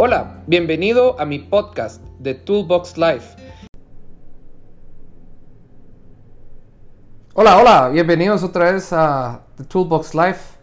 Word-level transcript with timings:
Hola, 0.00 0.44
bienvenido 0.46 1.20
a 1.20 1.24
mi 1.24 1.40
podcast 1.40 2.00
de 2.20 2.34
Toolbox 2.34 2.96
Life. 2.96 3.34
Hola, 7.34 7.58
hola, 7.58 7.88
bienvenidos 7.88 8.44
otra 8.44 8.70
vez 8.70 8.92
a 8.92 9.40
The 9.56 9.64
Toolbox 9.64 10.14
Life. 10.14 10.56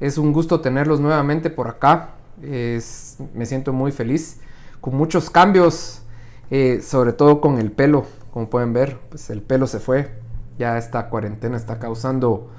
Es 0.00 0.18
un 0.18 0.34
gusto 0.34 0.60
tenerlos 0.60 1.00
nuevamente 1.00 1.48
por 1.48 1.66
acá. 1.68 2.10
me 2.42 3.46
siento 3.46 3.72
muy 3.72 3.90
feliz, 3.90 4.38
con 4.82 4.94
muchos 4.94 5.30
cambios, 5.30 6.02
eh, 6.50 6.82
sobre 6.82 7.14
todo 7.14 7.40
con 7.40 7.56
el 7.56 7.72
pelo. 7.72 8.04
Como 8.34 8.50
pueden 8.50 8.74
ver, 8.74 8.98
pues 9.08 9.30
el 9.30 9.40
pelo 9.40 9.66
se 9.66 9.80
fue. 9.80 10.10
Ya 10.58 10.76
esta 10.76 11.08
cuarentena 11.08 11.56
está 11.56 11.78
causando 11.78 12.50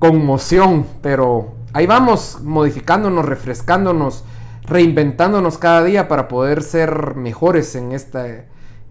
conmoción, 0.00 0.84
pero 1.00 1.54
ahí 1.74 1.86
vamos, 1.86 2.40
modificándonos, 2.42 3.24
refrescándonos, 3.24 4.24
reinventándonos 4.62 5.58
cada 5.58 5.84
día 5.84 6.08
para 6.08 6.28
poder 6.28 6.62
ser 6.62 7.16
mejores 7.16 7.74
en 7.74 7.92
esta, 7.92 8.26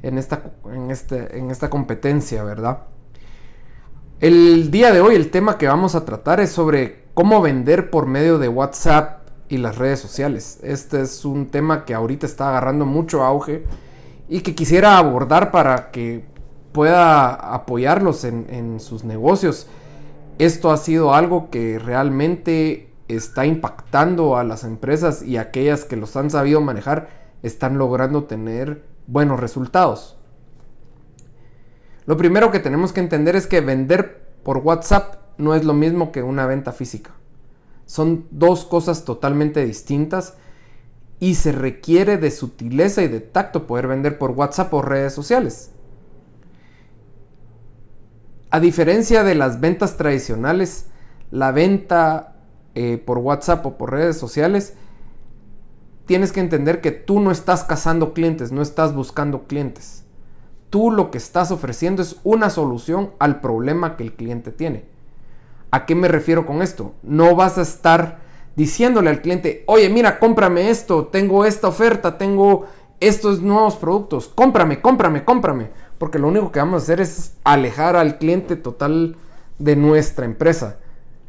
en 0.02 0.18
esta, 0.18 0.44
en 0.72 0.92
este, 0.92 1.38
en 1.38 1.52
esta 1.52 1.70
competencia, 1.70 2.44
¿verdad? 2.44 2.84
El 4.20 4.72
día 4.72 4.92
de 4.92 5.00
hoy 5.00 5.16
el 5.16 5.32
tema 5.32 5.58
que 5.58 5.68
vamos 5.68 5.96
a 5.96 6.04
tratar 6.04 6.40
es 6.42 6.52
sobre 6.52 7.06
cómo 7.14 7.42
vender 7.42 7.90
por 7.90 8.06
medio 8.06 8.38
de 8.38 8.50
WhatsApp 8.50 9.30
y 9.48 9.58
las 9.58 9.78
redes 9.78 10.00
sociales. 10.00 10.60
Este 10.62 11.02
es 11.02 11.24
un 11.24 11.48
tema 11.48 11.86
que 11.86 11.94
ahorita 11.94 12.26
está 12.26 12.50
agarrando 12.50 12.86
mucho 12.86 13.24
auge 13.24 13.64
y 14.28 14.42
que 14.42 14.56
quisiera 14.56 14.98
abordar 14.98 15.52
para 15.52 15.92
que 15.92 16.26
pueda 16.74 17.34
apoyarlos 17.34 18.26
en, 18.26 18.46
en 18.50 18.80
sus 18.80 19.04
negocios. 19.04 19.68
Esto 20.38 20.72
ha 20.72 20.78
sido 20.78 21.14
algo 21.14 21.50
que 21.50 21.80
realmente 21.80 22.89
está 23.10 23.46
impactando 23.46 24.38
a 24.38 24.44
las 24.44 24.64
empresas 24.64 25.24
y 25.24 25.38
aquellas 25.38 25.84
que 25.84 25.98
los 25.98 26.16
han 26.16 26.30
sabido 26.30 26.62
manejar 26.62 27.10
están 27.44 27.78
logrando 27.78 28.24
tener 28.24 28.84
buenos 29.08 29.40
resultados. 29.40 30.18
Lo 32.06 32.18
primero 32.18 32.52
que 32.52 32.60
tenemos 32.60 32.94
que 32.94 33.02
entender 33.02 33.36
es 33.36 33.48
que 33.48 33.62
vender 33.62 34.30
por 34.44 34.58
WhatsApp 34.58 35.16
no 35.38 35.56
es 35.56 35.66
lo 35.66 35.74
mismo 35.74 36.12
que 36.12 36.24
una 36.24 36.46
venta 36.46 36.72
física. 36.72 37.12
Son 37.86 38.28
dos 38.32 38.66
cosas 38.66 39.06
totalmente 39.06 39.66
distintas 39.66 40.36
y 41.20 41.36
se 41.36 41.52
requiere 41.52 42.18
de 42.18 42.32
sutileza 42.32 43.02
y 43.02 43.08
de 43.08 43.20
tacto 43.20 43.68
poder 43.68 43.88
vender 43.88 44.18
por 44.18 44.32
WhatsApp 44.32 44.74
o 44.74 44.82
redes 44.82 45.14
sociales. 45.14 45.72
A 48.52 48.60
diferencia 48.60 49.24
de 49.24 49.36
las 49.36 49.60
ventas 49.60 49.98
tradicionales, 49.98 50.88
la 51.32 51.52
venta 51.52 52.29
eh, 52.82 52.98
por 52.98 53.18
WhatsApp 53.18 53.66
o 53.66 53.78
por 53.78 53.92
redes 53.92 54.18
sociales, 54.18 54.74
tienes 56.06 56.32
que 56.32 56.40
entender 56.40 56.80
que 56.80 56.92
tú 56.92 57.20
no 57.20 57.30
estás 57.30 57.66
cazando 57.66 58.14
clientes, 58.14 58.54
no 58.54 58.62
estás 58.62 58.96
buscando 58.96 59.48
clientes. 59.48 60.06
Tú 60.70 60.90
lo 60.90 61.12
que 61.12 61.18
estás 61.18 61.52
ofreciendo 61.52 62.02
es 62.02 62.16
una 62.24 62.50
solución 62.50 63.12
al 63.20 63.42
problema 63.42 63.98
que 63.98 64.04
el 64.04 64.14
cliente 64.14 64.54
tiene. 64.54 64.86
¿A 65.72 65.86
qué 65.86 65.94
me 65.94 66.08
refiero 66.08 66.46
con 66.46 66.62
esto? 66.62 66.94
No 67.04 67.36
vas 67.36 67.58
a 67.58 67.64
estar 67.64 68.20
diciéndole 68.56 69.10
al 69.10 69.22
cliente, 69.22 69.66
oye, 69.68 69.90
mira, 69.90 70.18
cómprame 70.18 70.70
esto, 70.70 71.08
tengo 71.08 71.44
esta 71.44 71.68
oferta, 71.68 72.18
tengo 72.18 72.66
estos 73.02 73.42
nuevos 73.42 73.76
productos, 73.76 74.30
cómprame, 74.30 74.80
cómprame, 74.80 75.26
cómprame. 75.26 75.70
Porque 75.98 76.18
lo 76.18 76.30
único 76.30 76.54
que 76.54 76.60
vamos 76.60 76.82
a 76.82 76.84
hacer 76.84 77.02
es 77.02 77.34
alejar 77.44 77.98
al 77.98 78.20
cliente 78.20 78.56
total 78.56 79.18
de 79.58 79.76
nuestra 79.76 80.24
empresa. 80.24 80.78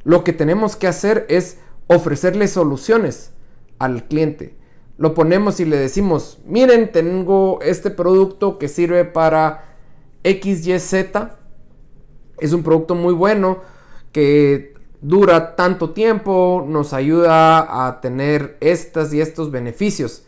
Lo 0.04 0.24
que 0.24 0.32
tenemos 0.32 0.76
que 0.76 0.86
hacer 0.86 1.26
es 1.28 1.58
ofrecerle 1.86 2.48
soluciones 2.48 3.32
al 3.78 4.06
cliente. 4.06 4.56
Lo 4.96 5.14
ponemos 5.14 5.60
y 5.60 5.64
le 5.64 5.76
decimos, 5.76 6.38
miren, 6.44 6.92
tengo 6.92 7.60
este 7.62 7.90
producto 7.90 8.58
que 8.58 8.68
sirve 8.68 9.04
para 9.04 9.76
XYZ. 10.24 10.92
Es 12.38 12.52
un 12.52 12.62
producto 12.62 12.94
muy 12.94 13.14
bueno 13.14 13.60
que 14.12 14.74
dura 15.00 15.56
tanto 15.56 15.90
tiempo, 15.90 16.64
nos 16.66 16.92
ayuda 16.92 17.86
a 17.86 18.00
tener 18.00 18.58
estas 18.60 19.12
y 19.14 19.20
estos 19.20 19.50
beneficios. 19.50 20.24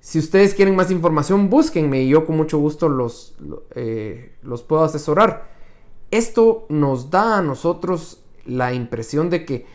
Si 0.00 0.18
ustedes 0.18 0.54
quieren 0.54 0.76
más 0.76 0.90
información, 0.90 1.50
búsquenme 1.50 2.02
y 2.02 2.08
yo 2.08 2.24
con 2.26 2.36
mucho 2.36 2.58
gusto 2.58 2.88
los, 2.88 3.34
eh, 3.74 4.36
los 4.42 4.62
puedo 4.62 4.84
asesorar. 4.84 5.48
Esto 6.10 6.66
nos 6.68 7.10
da 7.10 7.38
a 7.38 7.42
nosotros 7.42 8.22
la 8.48 8.72
impresión 8.72 9.30
de 9.30 9.44
que 9.44 9.66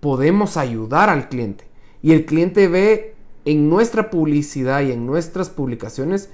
podemos 0.00 0.56
ayudar 0.56 1.08
al 1.08 1.28
cliente. 1.28 1.64
Y 2.02 2.12
el 2.12 2.26
cliente 2.26 2.68
ve 2.68 3.14
en 3.44 3.68
nuestra 3.68 4.10
publicidad 4.10 4.82
y 4.82 4.92
en 4.92 5.06
nuestras 5.06 5.48
publicaciones 5.48 6.30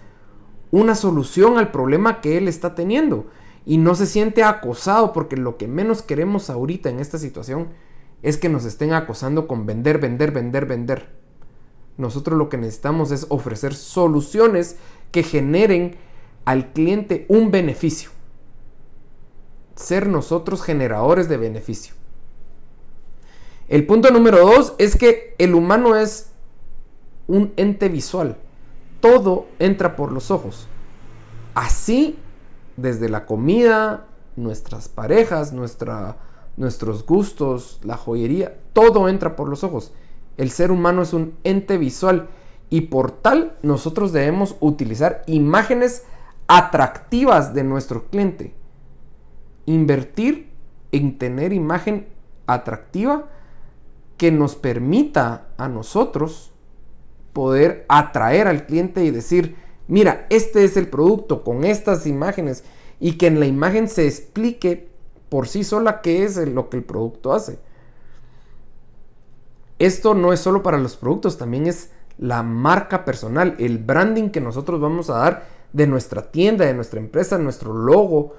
una 0.71 0.95
solución 0.95 1.59
al 1.59 1.71
problema 1.71 2.21
que 2.21 2.39
él 2.39 2.49
está 2.49 2.75
teniendo. 2.75 3.27
Y 3.65 3.77
no 3.77 3.95
se 3.95 4.07
siente 4.07 4.43
acosado 4.43 5.13
porque 5.13 5.37
lo 5.37 5.57
que 5.57 5.69
menos 5.69 6.03
queremos 6.03 6.51
ahorita 6.51 6.91
en 6.91 6.99
esta 6.99 7.19
situación 7.19 7.69
es 8.23 8.39
que 8.39 8.49
nos 8.49 8.65
estén 8.65 8.93
acosando 8.93 9.47
con 9.47 9.67
vender, 9.67 9.99
vender, 9.99 10.33
vender, 10.33 10.67
vender. 10.67 11.11
Nosotros 11.99 12.39
lo 12.39 12.49
que 12.49 12.57
necesitamos 12.57 13.11
es 13.11 13.27
ofrecer 13.29 13.75
soluciones 13.75 14.77
que 15.13 15.23
generen 15.23 15.97
al 16.45 16.73
cliente 16.73 17.27
un 17.29 17.51
beneficio 17.51 18.11
ser 19.77 20.07
nosotros 20.07 20.63
generadores 20.63 21.29
de 21.29 21.37
beneficio. 21.37 21.95
El 23.69 23.87
punto 23.87 24.11
número 24.11 24.39
dos 24.39 24.75
es 24.79 24.97
que 24.97 25.35
el 25.39 25.55
humano 25.55 25.97
es 25.97 26.33
un 27.27 27.53
ente 27.57 27.89
visual. 27.89 28.37
Todo 29.01 29.47
entra 29.59 29.97
por 29.97 30.13
los 30.13 30.31
ojos. 30.31 30.69
Así, 31.55 32.19
desde 32.77 33.09
la 33.09 33.25
comida, 33.25 34.07
nuestras 34.37 34.89
parejas, 34.89 35.53
nuestra, 35.53 36.19
nuestros 36.57 37.07
gustos, 37.07 37.81
la 37.83 37.97
joyería, 37.97 38.59
todo 38.73 39.09
entra 39.09 39.37
por 39.37 39.49
los 39.49 39.65
ojos. 39.65 39.93
El 40.37 40.51
ser 40.51 40.71
humano 40.71 41.03
es 41.03 41.13
un 41.13 41.35
ente 41.45 41.79
visual 41.79 42.29
y 42.69 42.83
por 42.83 43.11
tal 43.11 43.57
nosotros 43.63 44.13
debemos 44.13 44.57
utilizar 44.61 45.23
imágenes 45.27 46.05
atractivas 46.47 47.55
de 47.55 47.65
nuestro 47.65 48.05
cliente 48.05 48.55
invertir 49.67 50.51
en 50.93 51.19
tener 51.19 51.53
imagen 51.53 52.09
atractiva 52.47 53.29
que 54.17 54.31
nos 54.31 54.55
permita 54.55 55.49
a 55.57 55.69
nosotros 55.69 56.53
poder 57.33 57.87
atraer 57.89 58.47
al 58.47 58.67
cliente 58.67 59.05
y 59.05 59.11
decir, 59.11 59.57
mira, 59.89 60.27
este 60.31 60.65
es 60.65 60.77
el 60.77 60.89
producto 60.89 61.45
con 61.45 61.65
estas 61.65 62.07
imágenes 62.07 62.65
y 63.01 63.19
que 63.19 63.27
en 63.27 63.41
la 63.41 63.47
imagen 63.47 63.89
se 63.89 64.07
explique 64.07 64.91
por 65.29 65.49
sí 65.49 65.65
sola 65.65 66.03
qué 66.03 66.25
es 66.25 66.37
lo 66.37 66.69
que 66.69 66.77
el 66.77 66.85
producto 66.85 67.33
hace. 67.33 67.59
Esto 69.79 70.15
no 70.15 70.33
es 70.33 70.41
solo 70.41 70.63
para 70.63 70.79
los 70.79 70.97
productos, 70.97 71.39
también 71.39 71.67
es 71.67 71.91
la 72.19 72.43
marca 72.43 73.05
personal, 73.05 73.57
el 73.59 73.79
branding 73.79 74.29
que 74.29 74.41
nosotros 74.41 74.81
vamos 74.81 75.11
a 75.11 75.19
dar 75.19 75.47
de 75.73 75.87
nuestra 75.87 76.31
tienda, 76.31 76.67
de 76.67 76.75
nuestra 76.75 77.01
empresa, 77.01 77.39
nuestro 77.39 77.73
logo, 77.73 78.37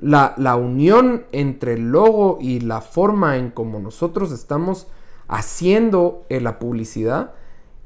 la, 0.00 0.56
unión 0.56 1.26
entre 1.30 1.74
el 1.74 1.90
logo 1.90 2.38
y 2.40 2.60
la 2.60 2.80
forma 2.80 3.36
en 3.36 3.50
como 3.50 3.78
nosotros 3.78 4.32
estamos 4.32 4.88
haciendo 5.28 6.24
eh, 6.30 6.40
la 6.40 6.58
publicidad 6.58 7.34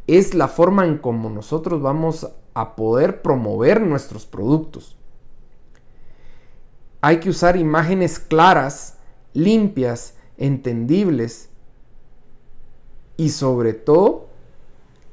es 0.06 0.34
la 0.34 0.48
forma 0.48 0.86
en 0.86 0.98
como 0.98 1.28
nosotros 1.28 1.82
vamos 1.82 2.30
a 2.54 2.76
poder 2.76 3.20
promover 3.20 3.80
nuestros 3.80 4.26
productos. 4.26 4.96
Hay 7.00 7.18
que 7.18 7.30
usar 7.30 7.56
imágenes 7.56 8.18
claras, 8.18 8.98
limpias, 9.32 10.14
entendibles 10.36 11.50
y 13.16 13.30
sobre 13.30 13.72
todo 13.72 14.28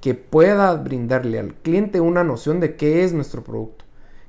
que 0.01 0.13
pueda 0.13 0.73
brindarle 0.75 1.39
al 1.39 1.55
cliente 1.55 1.99
una 1.99 2.23
noción 2.23 2.59
de 2.59 2.75
qué 2.75 3.03
es 3.03 3.13
nuestro 3.13 3.43
producto. 3.43 3.85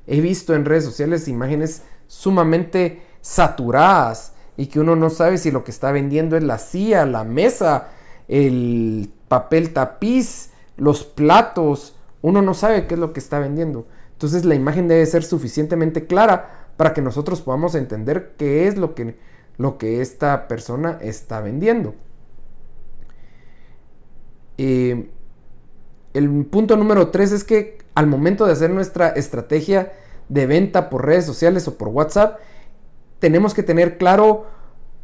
He 0.06 0.20
visto 0.20 0.54
en 0.54 0.64
redes 0.64 0.84
sociales 0.84 1.28
imágenes 1.28 1.82
sumamente 2.12 3.00
saturadas 3.23 4.35
y 4.59 4.67
que 4.67 4.81
uno 4.81 4.97
no 4.97 5.09
sabe 5.09 5.38
si 5.38 5.50
lo 5.50 5.64
que 5.64 5.70
está 5.70 5.93
vendiendo 5.93 6.37
es 6.37 6.43
la 6.43 6.59
silla, 6.59 7.06
la 7.06 7.25
mesa, 7.25 7.88
el 8.29 9.11
papel 9.29 9.73
tapiz, 9.73 10.50
los 10.76 11.05
platos. 11.05 11.97
Uno 12.20 12.43
no 12.43 12.53
sabe 12.53 12.87
qué 12.87 12.94
es 12.94 13.00
lo 13.00 13.14
que 13.14 13.20
está 13.20 13.38
vendiendo. 13.38 13.87
Entonces 14.12 14.44
la 14.44 14.55
imagen 14.55 14.88
debe 14.88 15.06
ser 15.06 15.25
suficientemente 15.25 16.06
clara 16.06 16.69
para 16.76 16.93
que 16.93 17.00
nosotros 17.00 17.41
podamos 17.41 17.75
entender 17.75 18.35
qué 18.37 18.69
es 18.69 18.76
lo 18.76 18.94
que, 18.94 19.17
lo 19.56 19.79
que 19.79 20.03
esta 20.03 20.49
persona 20.49 20.99
está 21.00 21.41
vendiendo. 21.41 21.94
Eh, 24.59 25.09
el 26.12 26.44
punto 26.44 26.76
número 26.76 27.09
tres 27.09 27.32
es 27.32 27.43
que 27.43 27.79
al 27.94 28.06
momento 28.06 28.44
de 28.44 28.53
hacer 28.53 28.69
nuestra 28.69 29.09
estrategia 29.09 29.93
de 30.28 30.46
venta 30.46 30.90
por 30.90 31.06
redes 31.06 31.26
sociales 31.26 31.66
o 31.69 31.76
por 31.76 31.88
WhatsApp, 31.88 32.38
tenemos 33.19 33.54
que 33.54 33.62
tener 33.62 33.98
claro 33.98 34.46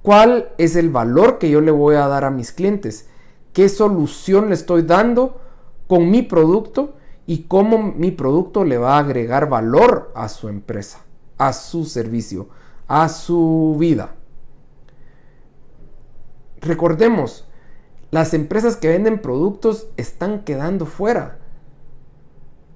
cuál 0.02 0.50
es 0.58 0.76
el 0.76 0.90
valor 0.90 1.38
que 1.38 1.50
yo 1.50 1.60
le 1.60 1.70
voy 1.70 1.96
a 1.96 2.08
dar 2.08 2.24
a 2.24 2.30
mis 2.30 2.52
clientes, 2.52 3.08
qué 3.52 3.68
solución 3.68 4.48
le 4.48 4.54
estoy 4.54 4.82
dando 4.82 5.40
con 5.86 6.10
mi 6.10 6.22
producto 6.22 6.94
y 7.26 7.44
cómo 7.44 7.78
mi 7.78 8.10
producto 8.10 8.64
le 8.64 8.78
va 8.78 8.96
a 8.96 9.00
agregar 9.00 9.48
valor 9.48 10.12
a 10.14 10.28
su 10.28 10.48
empresa, 10.48 11.00
a 11.36 11.52
su 11.52 11.84
servicio, 11.84 12.48
a 12.86 13.08
su 13.08 13.76
vida. 13.78 14.14
Recordemos, 16.60 17.46
las 18.10 18.32
empresas 18.32 18.76
que 18.76 18.88
venden 18.88 19.20
productos 19.20 19.88
están 19.96 20.44
quedando 20.44 20.86
fuera. 20.86 21.38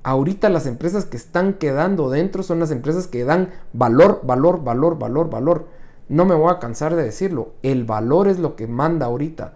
Ahorita 0.04 0.48
las 0.48 0.66
empresas 0.66 1.04
que 1.04 1.16
están 1.16 1.54
quedando 1.54 2.10
dentro 2.10 2.42
son 2.42 2.58
las 2.58 2.70
empresas 2.70 3.06
que 3.06 3.24
dan 3.24 3.50
valor, 3.72 4.20
valor, 4.24 4.64
valor, 4.64 4.98
valor, 4.98 5.30
valor. 5.30 5.68
No 6.08 6.24
me 6.24 6.34
voy 6.34 6.52
a 6.52 6.58
cansar 6.58 6.96
de 6.96 7.04
decirlo. 7.04 7.52
El 7.62 7.84
valor 7.84 8.26
es 8.26 8.38
lo 8.38 8.56
que 8.56 8.66
manda 8.66 9.06
ahorita. 9.06 9.54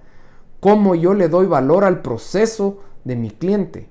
Cómo 0.61 0.95
yo 0.95 1.15
le 1.15 1.29
doy 1.29 1.47
valor 1.47 1.85
al 1.85 2.01
proceso 2.01 2.81
de 3.05 3.17
mi 3.17 3.31
cliente. 3.31 3.89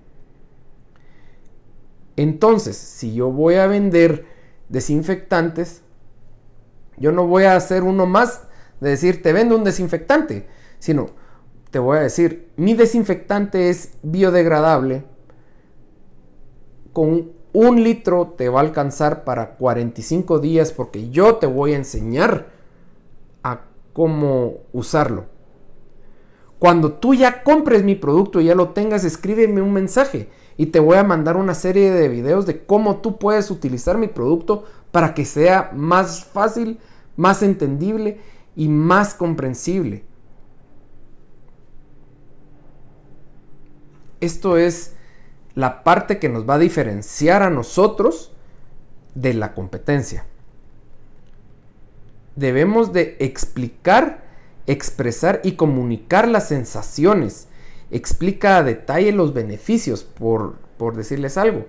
Entonces, 2.16 2.78
si 2.78 3.14
yo 3.14 3.32
voy 3.32 3.56
a 3.56 3.68
vender 3.68 4.26
desinfectantes, 4.70 5.82
yo 6.98 7.12
no 7.12 7.28
voy 7.28 7.44
a 7.44 7.56
hacer 7.56 7.84
uno 7.84 8.06
más 8.06 8.44
de 8.80 8.92
decir, 8.92 9.22
te 9.22 9.34
vendo 9.34 9.58
un 9.58 9.64
desinfectante, 9.64 10.48
sino 10.80 11.08
te 11.72 11.80
voy 11.80 11.98
a 11.98 12.02
decir, 12.02 12.52
mi 12.56 12.74
desinfectante 12.74 13.70
es 13.70 13.92
biodegradable, 14.02 15.04
con 16.96 17.34
un 17.52 17.84
litro 17.84 18.36
te 18.38 18.48
va 18.48 18.62
a 18.62 18.64
alcanzar 18.64 19.26
para 19.26 19.58
45 19.58 20.40
días 20.40 20.72
porque 20.72 21.10
yo 21.10 21.36
te 21.36 21.46
voy 21.46 21.74
a 21.74 21.76
enseñar 21.76 22.48
a 23.44 23.64
cómo 23.92 24.60
usarlo. 24.72 25.26
Cuando 26.58 26.94
tú 26.94 27.14
ya 27.14 27.44
compres 27.44 27.84
mi 27.84 27.96
producto 27.96 28.40
y 28.40 28.46
ya 28.46 28.56
lo 28.56 28.70
tengas, 28.70 29.04
escríbeme 29.04 29.62
un 29.62 29.74
mensaje 29.74 30.30
y 30.56 30.68
te 30.68 30.80
voy 30.80 30.96
a 30.96 31.04
mandar 31.04 31.36
una 31.36 31.54
serie 31.54 31.92
de 31.92 32.08
videos 32.08 32.46
de 32.46 32.64
cómo 32.64 33.02
tú 33.02 33.18
puedes 33.18 33.52
utilizar 33.52 33.98
mi 33.98 34.08
producto 34.08 34.64
para 34.94 35.14
que 35.14 35.26
sea 35.26 35.72
más 35.76 36.24
fácil, 36.24 36.80
más 37.18 37.44
entendible 37.44 38.20
y 38.56 38.70
más 38.70 39.14
comprensible. 39.14 40.06
Esto 44.22 44.56
es 44.56 44.96
la 45.56 45.84
parte 45.84 46.20
que 46.20 46.30
nos 46.30 46.48
va 46.48 46.56
a 46.56 46.60
diferenciar 46.60 47.42
a 47.42 47.50
nosotros 47.50 48.32
de 49.16 49.34
la 49.34 49.54
competencia. 49.54 50.26
Debemos 52.36 52.92
de 52.92 53.16
explicar, 53.20 54.26
expresar 54.68 55.40
y 55.44 55.54
comunicar 55.54 56.28
las 56.28 56.50
sensaciones. 56.50 57.48
Explica 57.90 58.58
a 58.58 58.64
detalle 58.64 59.14
los 59.14 59.34
beneficios, 59.34 60.04
por, 60.04 60.58
decirles 60.96 61.38
algo. 61.38 61.66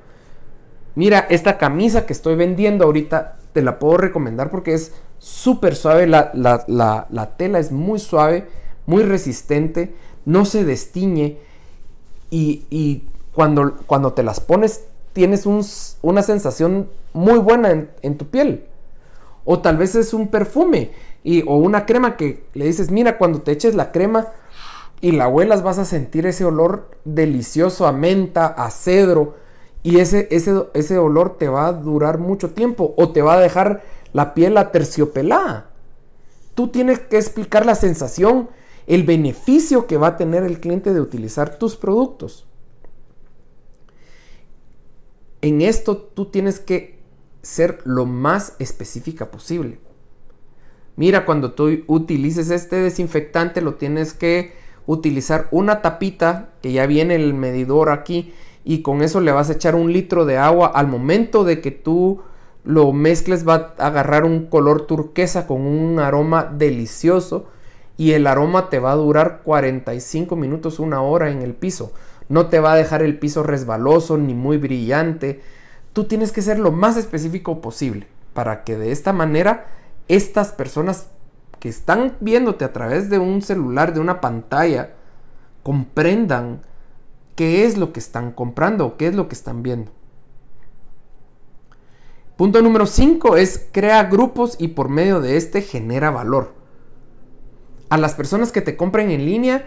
Mira, 0.96 1.20
esta 1.30 1.56
camisa 1.56 2.06
que 2.06 2.12
estoy 2.12 2.34
vendiendo 2.34 2.84
ahorita 2.84 3.38
te 3.52 3.62
la 3.62 3.78
puedo 3.78 3.98
recomendar 3.98 4.50
porque 4.50 4.74
es 4.74 4.92
súper 5.18 5.76
suave. 5.76 6.08
La, 6.08 6.32
la, 6.34 7.36
tela 7.36 7.60
es 7.60 7.70
muy 7.70 8.00
suave, 8.00 8.48
muy 8.86 9.04
resistente, 9.04 9.94
no 10.24 10.44
se 10.44 10.64
destiñe 10.64 11.38
y 12.30 13.04
cuando, 13.36 13.74
cuando 13.86 14.14
te 14.14 14.22
las 14.22 14.40
pones 14.40 14.84
tienes 15.12 15.44
una 15.44 16.22
sensación 16.22 16.88
muy 17.12 17.38
buena 17.38 17.86
en, 18.00 18.16
tu 18.16 18.26
piel. 18.28 18.64
O 19.44 19.58
tal 19.60 19.76
vez 19.76 19.94
es 19.94 20.14
un 20.14 20.28
perfume 20.28 20.92
y, 21.22 21.42
o 21.42 21.56
una 21.56 21.84
crema 21.84 22.16
que 22.16 22.44
le 22.54 22.64
dices, 22.64 22.90
mira, 22.90 23.18
cuando 23.18 23.42
te 23.42 23.52
eches 23.52 23.74
la 23.74 23.92
crema 23.92 24.28
y 25.02 25.12
la 25.12 25.28
huelas 25.28 25.62
vas 25.62 25.78
a 25.78 25.84
sentir 25.84 26.24
ese 26.26 26.46
olor 26.46 26.90
delicioso 27.04 27.86
a 27.86 27.92
menta, 27.92 28.46
a 28.46 28.70
cedro. 28.70 29.34
Y 29.82 30.00
ese, 30.00 30.28
ese, 30.30 30.54
ese 30.72 30.96
olor 30.96 31.36
te 31.36 31.48
va 31.48 31.66
a 31.66 31.72
durar 31.74 32.16
mucho 32.16 32.50
tiempo 32.50 32.94
o 32.96 33.10
te 33.10 33.20
va 33.20 33.34
a 33.34 33.40
dejar 33.40 33.82
la 34.14 34.32
piel 34.32 34.56
aterciopelada. 34.56 35.66
Tú 36.54 36.68
tienes 36.68 37.00
que 37.00 37.18
explicar 37.18 37.66
la 37.66 37.74
sensación, 37.74 38.48
el 38.86 39.02
beneficio 39.02 39.86
que 39.86 39.98
va 39.98 40.08
a 40.08 40.16
tener 40.16 40.42
el 40.42 40.58
cliente 40.58 40.94
de 40.94 41.02
utilizar 41.02 41.58
tus 41.58 41.76
productos 41.76 42.46
en 45.42 45.62
esto 45.62 45.96
tú 45.96 46.26
tienes 46.26 46.60
que 46.60 46.98
ser 47.42 47.78
lo 47.84 48.06
más 48.06 48.54
específica 48.58 49.30
posible. 49.30 49.78
Mira, 50.96 51.26
cuando 51.26 51.52
tú 51.52 51.84
utilices 51.86 52.50
este 52.50 52.76
desinfectante 52.76 53.60
lo 53.60 53.74
tienes 53.74 54.14
que 54.14 54.54
utilizar 54.86 55.48
una 55.50 55.82
tapita 55.82 56.50
que 56.62 56.72
ya 56.72 56.86
viene 56.86 57.16
el 57.16 57.34
medidor 57.34 57.90
aquí 57.90 58.32
y 58.64 58.82
con 58.82 59.02
eso 59.02 59.20
le 59.20 59.32
vas 59.32 59.50
a 59.50 59.54
echar 59.54 59.74
un 59.74 59.92
litro 59.92 60.24
de 60.24 60.38
agua. 60.38 60.68
Al 60.68 60.88
momento 60.88 61.44
de 61.44 61.60
que 61.60 61.70
tú 61.70 62.22
lo 62.64 62.92
mezcles 62.92 63.46
va 63.46 63.74
a 63.78 63.86
agarrar 63.86 64.24
un 64.24 64.46
color 64.46 64.86
turquesa 64.86 65.46
con 65.46 65.60
un 65.60 66.00
aroma 66.00 66.44
delicioso 66.44 67.46
y 67.96 68.12
el 68.12 68.26
aroma 68.26 68.68
te 68.70 68.78
va 68.78 68.92
a 68.92 68.96
durar 68.96 69.42
45 69.44 70.34
minutos, 70.34 70.78
una 70.78 71.00
hora 71.02 71.30
en 71.30 71.42
el 71.42 71.54
piso 71.54 71.92
no 72.28 72.46
te 72.46 72.60
va 72.60 72.72
a 72.72 72.76
dejar 72.76 73.02
el 73.02 73.18
piso 73.18 73.42
resbaloso 73.42 74.18
ni 74.18 74.34
muy 74.34 74.58
brillante. 74.58 75.40
Tú 75.92 76.04
tienes 76.04 76.32
que 76.32 76.42
ser 76.42 76.58
lo 76.58 76.72
más 76.72 76.96
específico 76.96 77.60
posible 77.60 78.06
para 78.34 78.64
que 78.64 78.76
de 78.76 78.92
esta 78.92 79.12
manera 79.12 79.66
estas 80.08 80.52
personas 80.52 81.08
que 81.58 81.68
están 81.68 82.16
viéndote 82.20 82.64
a 82.64 82.72
través 82.72 83.08
de 83.10 83.18
un 83.18 83.42
celular, 83.42 83.94
de 83.94 84.00
una 84.00 84.20
pantalla, 84.20 84.90
comprendan 85.62 86.62
qué 87.34 87.64
es 87.64 87.76
lo 87.76 87.92
que 87.92 88.00
están 88.00 88.32
comprando 88.32 88.86
o 88.86 88.96
qué 88.96 89.08
es 89.08 89.14
lo 89.14 89.28
que 89.28 89.34
están 89.34 89.62
viendo. 89.62 89.90
Punto 92.36 92.60
número 92.60 92.86
5 92.86 93.36
es 93.36 93.66
crea 93.72 94.04
grupos 94.04 94.56
y 94.58 94.68
por 94.68 94.90
medio 94.90 95.20
de 95.20 95.36
este 95.36 95.62
genera 95.62 96.10
valor. 96.10 96.52
A 97.88 97.96
las 97.96 98.14
personas 98.14 98.52
que 98.52 98.60
te 98.60 98.76
compren 98.76 99.10
en 99.10 99.24
línea, 99.24 99.66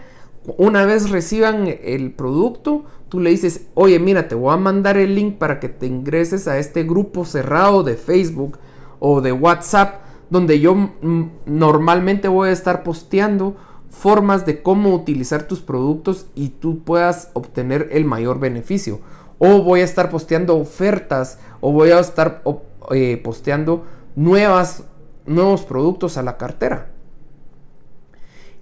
una 0.57 0.86
vez 0.86 1.09
reciban 1.09 1.68
el 1.83 2.12
producto, 2.12 2.86
tú 3.09 3.19
le 3.19 3.31
dices, 3.31 3.68
oye, 3.74 4.00
mira, 4.00 4.27
te 4.27 4.36
voy 4.36 4.53
a 4.53 4.57
mandar 4.57 4.97
el 4.97 5.15
link 5.15 5.38
para 5.38 5.59
que 5.59 5.69
te 5.69 5.88
ingreses 5.88 6.47
a 6.47 6.57
este 6.57 6.83
grupo 6.83 7.25
cerrado 7.25 7.83
de 7.83 7.95
Facebook 7.95 8.57
o 9.00 9.21
de 9.21 9.31
WhatsApp, 9.31 10.01
donde 10.30 10.59
yo 10.59 10.75
mm, 10.75 11.30
normalmente 11.45 12.27
voy 12.27 12.50
a 12.50 12.53
estar 12.53 12.83
posteando 12.83 13.56
formas 13.89 14.45
de 14.45 14.62
cómo 14.62 14.94
utilizar 14.94 15.47
tus 15.47 15.62
productos 15.62 16.27
y 16.36 16.50
tú 16.50 16.84
puedas 16.84 17.31
obtener 17.34 17.89
el 17.91 18.05
mayor 18.05 18.39
beneficio. 18.39 19.00
O 19.39 19.63
voy 19.63 19.81
a 19.81 19.86
estar 19.86 20.10
posteando 20.10 20.58
ofertas 20.58 21.39
o 21.62 21.72
voy 21.72 21.91
a 21.91 22.00
estar 22.00 22.43
eh, 22.91 23.19
posteando 23.24 23.86
nuevas, 24.15 24.84
nuevos 25.25 25.63
productos 25.63 26.17
a 26.17 26.24
la 26.24 26.38
cartera. 26.38 26.91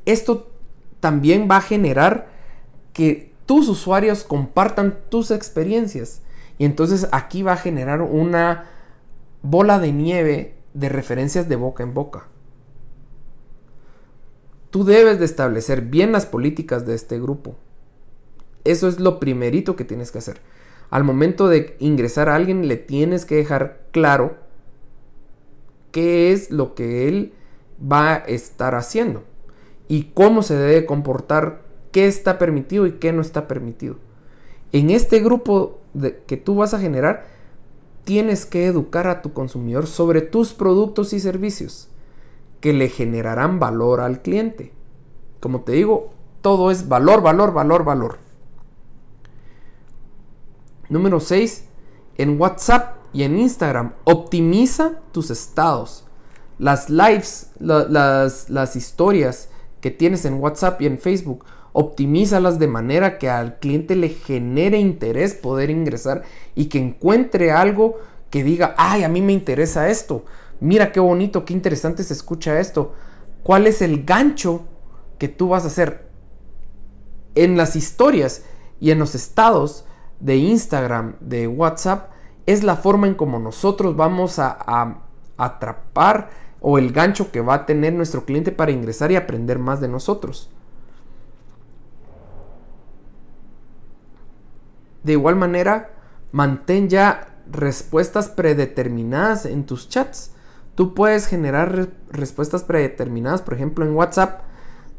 Esto 0.05 0.56
también 1.00 1.48
va 1.50 1.58
a 1.58 1.62
generar 1.62 2.27
que 2.94 3.34
tus 3.46 3.70
usuarios 3.70 4.24
compartan 4.24 4.98
tus 5.10 5.32
experiencias. 5.32 6.22
Y 6.58 6.66
entonces 6.66 7.08
aquí 7.12 7.44
va 7.44 7.54
a 7.54 7.58
generar 7.58 8.01
una 8.01 8.66
bola 9.42 9.80
de 9.80 9.92
nieve 9.92 10.56
de 10.74 10.89
referencias 10.89 11.48
de 11.48 11.56
boca 11.56 11.84
en 11.84 11.94
boca. 11.94 12.27
Tú 14.70 14.84
debes 14.84 15.20
de 15.20 15.25
establecer 15.25 15.82
bien 15.82 16.12
las 16.12 16.25
políticas 16.25 16.86
de 16.86 16.96
este 16.96 17.20
grupo. 17.20 17.56
Eso 18.63 18.88
es 18.88 19.00
lo 19.00 19.20
primerito 19.20 19.75
que 19.75 19.86
tienes 19.86 20.12
que 20.12 20.18
hacer. 20.18 20.42
Al 20.89 21.04
momento 21.04 21.48
de 21.48 21.77
ingresar 21.80 22.30
a 22.30 22.36
alguien 22.36 22.68
le 22.68 22.77
tienes 22.77 23.25
que 23.25 23.36
dejar 23.36 23.86
claro 23.92 24.38
qué 25.92 26.34
es 26.34 26.51
lo 26.51 26.75
que 26.75 27.08
él 27.08 27.34
va 27.80 28.13
a 28.13 28.18
estar 28.18 28.75
haciendo 28.75 29.24
y 29.88 30.12
cómo 30.13 30.44
se 30.44 30.56
debe 30.56 30.86
comportar, 30.86 31.62
qué 31.91 32.08
está 32.08 32.38
permitido 32.38 32.86
y 32.88 32.94
qué 32.94 33.13
no 33.13 33.22
está 33.22 33.48
permitido. 33.48 33.98
En 34.72 34.89
este 34.89 35.20
grupo 35.20 35.79
que 36.27 36.38
tú 36.38 36.56
vas 36.56 36.74
a 36.74 36.79
generar, 36.79 37.25
tienes 38.03 38.46
que 38.46 38.65
educar 38.65 39.08
a 39.08 39.22
tu 39.22 39.34
consumidor 39.34 39.88
sobre 39.88 40.22
tus 40.22 40.53
productos 40.53 41.13
y 41.13 41.20
servicios 41.20 41.89
que 42.62 42.74
le 42.74 42.89
generarán 42.89 43.60
valor 43.60 44.01
al 44.01 44.22
cliente. 44.22 44.74
Como 45.39 45.62
te 45.62 45.74
digo, 45.74 46.12
todo 46.41 46.72
es 46.72 46.88
valor, 46.88 47.22
valor, 47.22 47.53
valor, 47.53 47.84
valor. 47.84 48.17
Número 50.89 51.20
6. 51.20 51.65
En 52.17 52.39
WhatsApp 52.39 52.96
y 53.13 53.24
en 53.24 53.38
Instagram, 53.38 53.94
optimiza 54.06 55.01
tus 55.12 55.29
estados. 55.29 56.06
Las 56.58 56.89
lives, 56.89 57.51
las, 57.60 58.50
las 58.50 58.75
historias, 58.75 59.50
que 59.81 59.91
tienes 59.91 60.25
en 60.25 60.36
WhatsApp 60.36 60.81
y 60.81 60.86
en 60.86 60.98
Facebook. 60.98 61.46
Optimízalas 61.74 62.60
de 62.60 62.67
manera 62.67 63.17
que 63.19 63.29
al 63.29 63.60
cliente 63.60 63.96
le 63.96 64.10
genere 64.10 64.79
interés 64.79 65.36
poder 65.36 65.69
ingresar 65.69 66.24
y 66.55 66.65
que 66.65 66.79
encuentre 66.79 67.51
algo 67.51 67.98
que 68.29 68.43
diga, 68.43 68.74
ay, 68.77 69.03
a 69.03 69.10
mí 69.10 69.22
me 69.22 69.34
interesa 69.34 69.89
esto. 69.89 70.25
Mira 70.60 70.91
qué 70.91 71.00
bonito, 71.00 71.46
qué 71.46 71.53
interesante 71.53 72.03
se 72.03 72.13
escucha 72.13 72.60
esto. 72.60 72.93
¿Cuál 73.43 73.67
es 73.67 73.81
el 73.81 74.03
gancho 74.03 74.65
que 75.19 75.27
tú 75.27 75.50
vas 75.50 75.63
a 75.63 75.67
hacer? 75.67 76.10
En 77.36 77.57
las 77.57 77.75
historias, 77.75 78.43
Y 78.79 78.91
en 78.91 79.00
los 79.00 79.15
estados 79.15 79.86
de 80.19 80.38
Instagram, 80.38 81.15
de 81.19 81.48
WhatsApp, 81.48 82.12
es 82.46 82.63
la 82.63 82.75
forma 82.75 83.07
en 83.07 83.15
como 83.15 83.39
nosotros 83.39 83.96
vamos 83.96 84.38
a, 84.39 84.55
a 84.67 85.01
atrapar 85.38 86.29
o 86.69 86.77
el 86.77 86.91
gancho 86.91 87.31
que 87.31 87.39
va 87.39 87.53
a 87.53 87.65
tener 87.65 87.93
nuestro 87.93 88.25
cliente 88.25 88.51
para 88.51 88.71
ingresar 88.71 89.09
y 89.09 89.15
aprender 89.15 89.57
más 89.57 89.79
de 89.79 89.88
nosotros. 89.88 90.50
De 95.01 95.13
igual 95.13 95.38
manera, 95.38 95.91
mantén 96.33 96.89
ya 96.89 97.38
respuestas 97.50 98.27
predeterminadas 98.27 99.45
en 99.45 99.65
tus 99.65 99.88
chats. 99.88 100.33
Tú 100.75 100.93
puedes 100.93 101.27
generar 101.27 101.88
respuestas 102.12 102.65
predeterminadas, 102.65 103.41
por 103.41 103.53
ejemplo, 103.53 103.86
en 103.86 103.95
WhatsApp, 103.95 104.41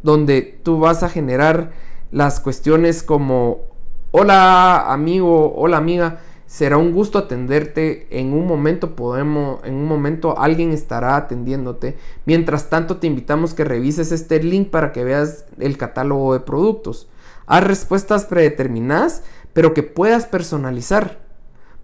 donde 0.02 0.58
tú 0.62 0.78
vas 0.78 1.02
a 1.02 1.10
generar 1.10 1.72
las 2.10 2.40
cuestiones 2.40 3.02
como, 3.02 3.66
hola 4.10 4.90
amigo, 4.90 5.52
hola 5.54 5.76
amiga, 5.76 6.20
será 6.48 6.78
un 6.78 6.92
gusto 6.92 7.18
atenderte, 7.18 8.06
en 8.10 8.32
un 8.32 8.46
momento 8.46 8.96
podemos, 8.96 9.62
en 9.64 9.74
un 9.74 9.84
momento 9.84 10.38
alguien 10.38 10.72
estará 10.72 11.14
atendiéndote. 11.16 11.98
Mientras 12.24 12.70
tanto 12.70 12.96
te 12.96 13.06
invitamos 13.06 13.52
que 13.52 13.64
revises 13.64 14.12
este 14.12 14.42
link 14.42 14.70
para 14.70 14.92
que 14.92 15.04
veas 15.04 15.44
el 15.58 15.76
catálogo 15.76 16.32
de 16.32 16.40
productos. 16.40 17.06
Haz 17.46 17.64
respuestas 17.64 18.24
predeterminadas, 18.24 19.24
pero 19.52 19.74
que 19.74 19.82
puedas 19.82 20.24
personalizar 20.24 21.20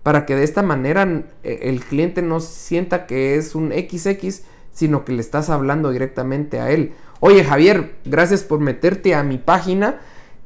para 0.02 0.25
que 0.25 0.35
de 0.35 0.44
esta 0.44 0.62
manera 0.62 1.25
eh, 1.42 1.59
el 1.64 1.85
cliente 1.85 2.23
no 2.23 2.40
sienta 2.40 3.04
que 3.06 3.37
es 3.37 3.54
un 3.54 3.71
XX, 3.71 4.44
sino 4.73 5.04
que 5.04 5.12
le 5.12 5.21
estás 5.21 5.50
hablando 5.50 5.90
directamente 5.90 6.61
a 6.61 6.71
él. 6.71 6.94
Oye 7.21 7.44
Javier, 7.44 7.97
gracias 8.06 8.42
por 8.42 8.61
meterte 8.61 9.14
a 9.14 9.23
mi 9.25 9.37
página. 9.37 10.00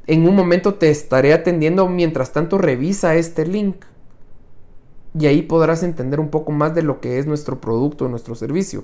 En 0.07 0.27
un 0.27 0.35
momento 0.35 0.73
te 0.73 0.89
estaré 0.89 1.33
atendiendo, 1.33 1.87
mientras 1.87 2.33
tanto 2.33 2.57
revisa 2.57 3.15
este 3.15 3.45
link. 3.45 3.85
Y 5.17 5.25
ahí 5.25 5.41
podrás 5.41 5.83
entender 5.83 6.19
un 6.19 6.29
poco 6.29 6.51
más 6.51 6.75
de 6.75 6.83
lo 6.83 7.01
que 7.01 7.17
es 7.19 7.25
nuestro 7.25 7.59
producto, 7.59 8.07
nuestro 8.07 8.35
servicio. 8.35 8.83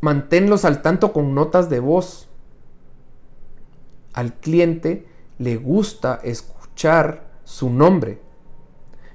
Manténlos 0.00 0.64
al 0.64 0.80
tanto 0.80 1.12
con 1.12 1.34
notas 1.34 1.68
de 1.68 1.80
voz. 1.80 2.28
Al 4.14 4.34
cliente 4.34 5.06
le 5.38 5.56
gusta 5.56 6.20
escuchar 6.22 7.28
su 7.44 7.70
nombre. 7.70 8.20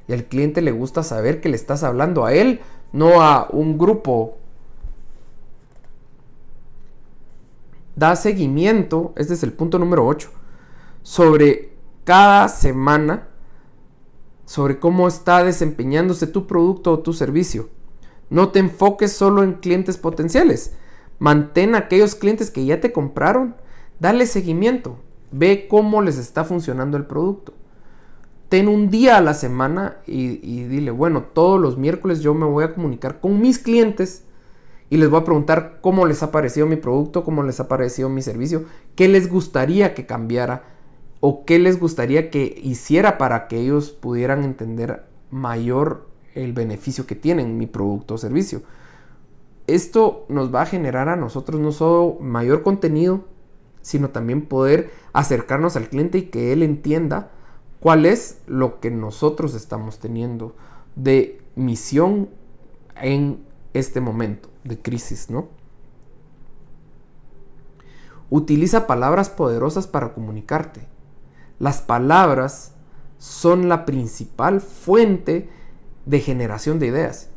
Y 0.08 0.14
al 0.14 0.26
cliente 0.26 0.62
le 0.62 0.72
gusta 0.72 1.04
saber 1.04 1.40
que 1.42 1.50
le 1.50 1.56
estás 1.56 1.84
hablando 1.84 2.26
a 2.26 2.34
él, 2.34 2.62
no 2.92 3.22
a 3.22 3.48
un 3.52 3.78
grupo. 3.78 4.38
Da 7.96 8.16
seguimiento, 8.16 9.14
este 9.16 9.36
es 9.36 9.44
el 9.44 9.54
punto 9.54 9.80
número 9.80 10.06
8, 10.06 10.30
sobre 11.04 11.74
cada 12.04 12.50
semana, 12.50 13.30
sobre 14.46 14.80
cómo 14.80 15.08
está 15.08 15.44
desempeñándose 15.44 16.28
tu 16.28 16.48
producto 16.48 16.92
o 16.92 17.00
tu 17.00 17.14
servicio. 17.14 17.70
No 18.30 18.50
te 18.50 18.60
enfoques 18.60 19.14
solo 19.14 19.44
en 19.44 19.54
clientes 19.54 19.98
potenciales. 19.98 20.74
Mantén 21.20 21.76
a 21.76 21.80
aquellos 21.80 22.16
clientes 22.16 22.52
que 22.52 22.66
ya 22.66 22.82
te 22.82 22.92
compraron. 22.92 23.56
Dale 24.00 24.26
seguimiento. 24.26 24.98
Ve 25.32 25.68
cómo 25.70 26.02
les 26.02 26.18
está 26.18 26.44
funcionando 26.44 26.98
el 26.98 27.06
producto 27.06 27.54
ten 28.54 28.68
un 28.68 28.92
día 28.92 29.18
a 29.18 29.22
la 29.22 29.34
semana 29.34 29.98
y, 30.06 30.38
dile, 30.66 30.92
bueno, 30.92 31.24
todos 31.34 31.60
los 31.60 31.76
miércoles 31.76 32.20
yo 32.20 32.36
me 32.36 32.46
voy 32.46 32.64
a 32.64 32.76
comunicar 32.76 33.20
con 33.20 33.42
mis 33.42 33.58
clientes 33.58 34.26
y 34.92 34.98
les 34.98 35.10
voy 35.10 35.22
a 35.22 35.24
preguntar 35.24 35.80
cómo 35.82 36.06
les 36.06 36.22
ha 36.22 36.32
parecido 36.32 36.68
mi 36.68 36.76
producto, 36.76 37.24
cómo 37.24 37.42
les 37.42 37.60
ha 37.60 37.68
parecido 37.68 38.10
mi 38.10 38.22
servicio, 38.22 38.66
qué 38.96 39.08
les 39.08 39.28
gustaría 39.28 39.96
que 39.96 40.06
cambiara 40.06 40.73
o 41.26 41.46
qué 41.46 41.58
les 41.58 41.80
gustaría 41.80 42.30
que 42.30 42.60
hiciera 42.62 43.18
para 43.18 43.48
que 43.48 43.58
ellos 43.58 43.92
pudieran 43.92 44.44
entender 44.44 45.06
mayor 45.32 46.10
el 46.36 46.52
beneficio 46.52 47.08
que 47.08 47.16
tienen 47.16 47.58
mi 47.58 47.66
producto 47.66 48.16
o 48.16 48.18
servicio. 48.18 48.62
Esto 49.66 50.26
nos 50.28 50.54
va 50.54 50.64
a 50.64 50.66
generar 50.66 51.08
a 51.08 51.16
nosotros 51.16 51.62
no 51.62 51.72
solo 51.72 52.18
mayor 52.20 52.62
contenido, 52.62 53.24
sino 53.82 54.10
también 54.10 54.42
poder 54.42 54.92
acercarnos 55.14 55.78
al 55.78 55.88
cliente 55.88 56.18
y 56.18 56.24
que 56.24 56.52
él 56.52 56.62
entienda 56.62 57.32
cuál 57.80 58.06
es 58.06 58.42
lo 58.46 58.82
que 58.82 58.92
nosotros 58.92 59.56
estamos 59.56 60.00
teniendo 60.00 60.58
de 60.98 61.40
misión 61.56 62.28
en 63.02 63.46
este 63.74 64.02
momento 64.02 64.50
de 64.66 64.78
crisis, 64.78 65.30
¿no? 65.30 65.48
Utiliza 68.30 68.88
palabras 68.88 69.30
poderosas 69.30 69.88
para 69.88 70.14
comunicarte. 70.14 70.92
Las 71.64 71.80
palabras 71.80 72.74
son 73.20 73.70
la 73.70 73.86
principal 73.86 74.60
fuente 74.60 75.48
de 76.06 76.20
generación 76.20 76.78
de 76.78 76.88
ideas. 76.88 77.30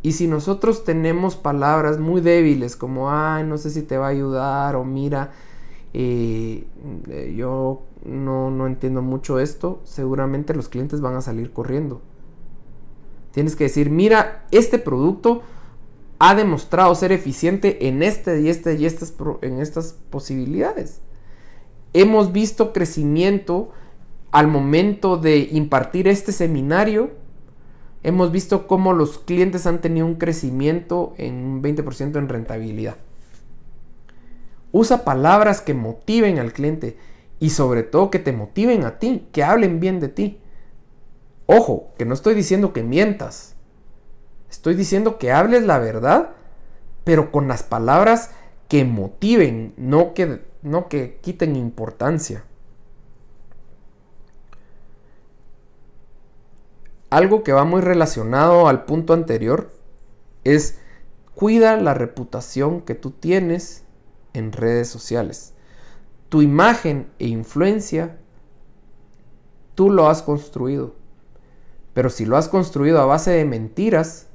Y 0.00 0.12
si 0.12 0.26
nosotros 0.26 0.82
tenemos 0.82 1.36
palabras 1.36 1.98
muy 1.98 2.22
débiles 2.22 2.76
como, 2.76 3.10
ay, 3.10 3.44
no 3.44 3.58
sé 3.58 3.68
si 3.68 3.82
te 3.82 3.98
va 3.98 4.06
a 4.06 4.08
ayudar 4.08 4.76
o 4.76 4.84
mira, 4.86 5.32
eh, 5.92 6.64
yo 7.36 7.82
no, 8.02 8.50
no 8.50 8.66
entiendo 8.66 9.02
mucho 9.02 9.40
esto, 9.40 9.82
seguramente 9.84 10.54
los 10.54 10.70
clientes 10.70 11.02
van 11.02 11.16
a 11.16 11.20
salir 11.20 11.52
corriendo. 11.52 12.00
Tienes 13.32 13.56
que 13.56 13.64
decir, 13.64 13.90
mira, 13.90 14.46
este 14.52 14.78
producto 14.78 15.42
ha 16.18 16.34
demostrado 16.34 16.94
ser 16.94 17.12
eficiente 17.12 17.88
en 17.88 18.02
este 18.02 18.40
y 18.40 18.48
este 18.48 18.76
y 18.76 18.86
estas, 18.86 19.12
en 19.42 19.60
estas 19.60 19.92
posibilidades. 20.08 21.02
Hemos 21.92 22.32
visto 22.32 22.72
crecimiento 22.72 23.70
al 24.30 24.46
momento 24.46 25.16
de 25.16 25.48
impartir 25.50 26.06
este 26.06 26.32
seminario. 26.32 27.10
Hemos 28.02 28.30
visto 28.30 28.66
cómo 28.66 28.92
los 28.92 29.18
clientes 29.18 29.66
han 29.66 29.80
tenido 29.80 30.06
un 30.06 30.14
crecimiento 30.14 31.14
en 31.18 31.34
un 31.44 31.62
20% 31.62 32.16
en 32.16 32.28
rentabilidad. 32.28 32.96
Usa 34.72 35.04
palabras 35.04 35.60
que 35.60 35.74
motiven 35.74 36.38
al 36.38 36.52
cliente 36.52 36.96
y 37.40 37.50
sobre 37.50 37.82
todo 37.82 38.10
que 38.10 38.20
te 38.20 38.32
motiven 38.32 38.84
a 38.84 38.98
ti, 38.98 39.26
que 39.32 39.42
hablen 39.42 39.80
bien 39.80 39.98
de 39.98 40.08
ti. 40.08 40.38
Ojo, 41.46 41.90
que 41.98 42.04
no 42.04 42.14
estoy 42.14 42.34
diciendo 42.34 42.72
que 42.72 42.84
mientas. 42.84 43.56
Estoy 44.48 44.74
diciendo 44.74 45.18
que 45.18 45.32
hables 45.32 45.64
la 45.64 45.78
verdad, 45.78 46.30
pero 47.02 47.32
con 47.32 47.48
las 47.48 47.64
palabras 47.64 48.30
que 48.68 48.84
motiven, 48.84 49.74
no 49.76 50.14
que, 50.14 50.40
no 50.62 50.88
que 50.88 51.18
quiten 51.20 51.56
importancia. 51.56 52.44
Algo 57.10 57.42
que 57.42 57.52
va 57.52 57.64
muy 57.64 57.80
relacionado 57.80 58.68
al 58.68 58.84
punto 58.84 59.14
anterior 59.14 59.72
es 60.44 60.78
cuida 61.34 61.76
la 61.76 61.94
reputación 61.94 62.82
que 62.82 62.94
tú 62.94 63.10
tienes 63.10 63.84
en 64.32 64.52
redes 64.52 64.88
sociales. 64.88 65.54
Tu 66.28 66.42
imagen 66.42 67.10
e 67.18 67.26
influencia, 67.26 68.18
tú 69.74 69.90
lo 69.90 70.08
has 70.08 70.22
construido. 70.22 70.94
Pero 71.94 72.10
si 72.10 72.24
lo 72.24 72.36
has 72.36 72.48
construido 72.48 73.00
a 73.00 73.06
base 73.06 73.32
de 73.32 73.44
mentiras, 73.44 74.28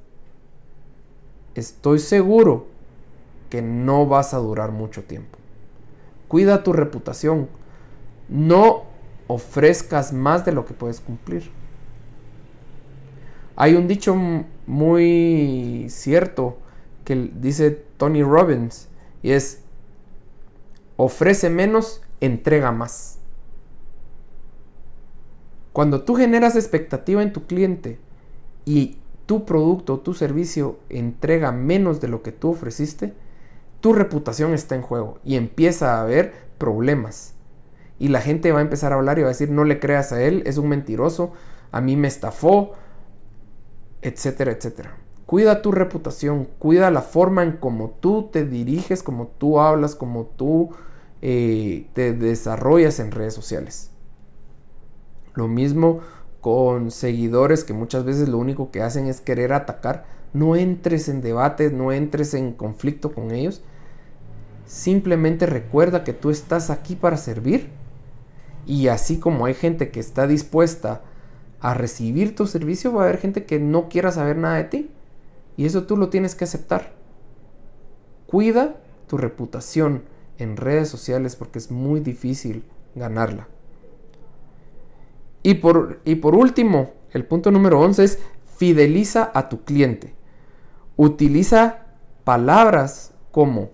estoy 1.53 1.99
seguro 1.99 2.67
que 3.49 3.61
no 3.61 4.05
vas 4.05 4.33
a 4.33 4.37
durar 4.37 4.71
mucho 4.71 5.03
tiempo. 5.03 5.37
Cuida 6.27 6.63
tu 6.63 6.73
reputación. 6.73 7.49
No 8.29 8.83
ofrezcas 9.27 10.13
más 10.13 10.45
de 10.45 10.51
lo 10.51 10.65
que 10.65 10.73
puedes 10.73 10.99
cumplir. 10.99 11.51
Hay 13.55 13.75
un 13.75 13.87
dicho 13.87 14.15
muy 14.67 15.87
cierto 15.89 16.57
que 17.05 17.31
dice 17.35 17.71
Tony 17.97 18.23
Robbins 18.23 18.89
y 19.23 19.31
es 19.31 19.61
ofrece 20.97 21.49
menos, 21.49 22.01
entrega 22.19 22.71
más. 22.71 23.19
Cuando 25.71 26.03
tú 26.03 26.15
generas 26.15 26.55
expectativa 26.55 27.21
en 27.21 27.33
tu 27.33 27.47
cliente 27.47 27.99
y 28.65 28.97
tu 29.25 29.45
producto 29.45 29.95
o 29.95 29.99
tu 29.99 30.13
servicio 30.13 30.79
entrega 30.89 31.51
menos 31.51 31.99
de 31.99 32.07
lo 32.07 32.21
que 32.23 32.31
tú 32.31 32.51
ofreciste, 32.51 33.13
tu 33.85 33.93
reputación 33.93 34.55
está 34.55 34.73
en 34.73 34.81
juego 34.81 35.19
y 35.23 35.35
empieza 35.35 35.93
a 35.93 36.01
haber 36.01 36.33
problemas. 36.57 37.35
Y 37.99 38.07
la 38.07 38.19
gente 38.19 38.51
va 38.51 38.57
a 38.57 38.63
empezar 38.63 38.91
a 38.91 38.95
hablar 38.95 39.19
y 39.19 39.21
va 39.21 39.27
a 39.27 39.29
decir, 39.29 39.51
no 39.51 39.63
le 39.63 39.79
creas 39.79 40.11
a 40.11 40.23
él, 40.23 40.41
es 40.47 40.57
un 40.57 40.69
mentiroso, 40.69 41.33
a 41.71 41.81
mí 41.81 41.95
me 41.95 42.07
estafó, 42.07 42.71
etcétera, 44.01 44.53
etcétera. 44.53 44.97
Cuida 45.27 45.61
tu 45.61 45.71
reputación, 45.71 46.47
cuida 46.57 46.89
la 46.89 47.03
forma 47.03 47.43
en 47.43 47.57
cómo 47.57 47.91
tú 47.99 48.31
te 48.33 48.43
diriges, 48.43 49.03
como 49.03 49.27
tú 49.27 49.59
hablas, 49.59 49.93
como 49.93 50.25
tú 50.35 50.71
eh, 51.21 51.87
te 51.93 52.13
desarrollas 52.13 52.99
en 52.99 53.11
redes 53.11 53.35
sociales. 53.35 53.91
Lo 55.35 55.47
mismo 55.47 55.99
con 56.41 56.89
seguidores 56.89 57.63
que 57.63 57.73
muchas 57.73 58.03
veces 58.03 58.29
lo 58.29 58.39
único 58.39 58.71
que 58.71 58.81
hacen 58.81 59.05
es 59.05 59.21
querer 59.21 59.53
atacar. 59.53 60.05
No 60.33 60.55
entres 60.55 61.07
en 61.07 61.21
debates, 61.21 61.71
no 61.71 61.91
entres 61.91 62.33
en 62.33 62.51
conflicto 62.51 63.13
con 63.13 63.29
ellos. 63.29 63.61
Simplemente 64.65 65.45
recuerda 65.45 66.03
que 66.03 66.13
tú 66.13 66.29
estás 66.29 66.69
aquí 66.69 66.95
para 66.95 67.17
servir. 67.17 67.69
Y 68.65 68.87
así 68.87 69.19
como 69.19 69.45
hay 69.45 69.53
gente 69.53 69.91
que 69.91 69.99
está 69.99 70.27
dispuesta 70.27 71.01
a 71.59 71.73
recibir 71.73 72.35
tu 72.35 72.47
servicio, 72.47 72.93
va 72.93 73.03
a 73.03 73.05
haber 73.05 73.19
gente 73.19 73.45
que 73.45 73.59
no 73.59 73.89
quiera 73.89 74.11
saber 74.11 74.37
nada 74.37 74.55
de 74.55 74.63
ti. 74.65 74.91
Y 75.57 75.65
eso 75.65 75.83
tú 75.83 75.97
lo 75.97 76.09
tienes 76.09 76.35
que 76.35 76.43
aceptar. 76.43 76.93
Cuida 78.27 78.75
tu 79.07 79.17
reputación 79.17 80.03
en 80.37 80.57
redes 80.57 80.89
sociales 80.89 81.35
porque 81.35 81.59
es 81.59 81.71
muy 81.71 81.99
difícil 81.99 82.63
ganarla. 82.95 83.47
Y 85.43 85.55
por, 85.55 86.01
y 86.05 86.15
por 86.15 86.35
último, 86.35 86.93
el 87.11 87.25
punto 87.25 87.51
número 87.51 87.79
11 87.79 88.03
es 88.03 88.19
fideliza 88.57 89.31
a 89.33 89.47
tu 89.47 89.63
cliente. 89.63 90.15
Utiliza 90.95 91.85
palabras 92.23 93.13
como, 93.31 93.69